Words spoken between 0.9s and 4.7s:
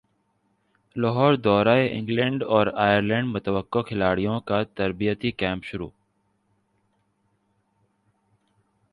لاہوردورہ England اور ئرلینڈمتوقع کھلاڑیوں کا